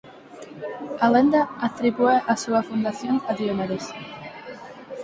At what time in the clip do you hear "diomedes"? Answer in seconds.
3.39-3.85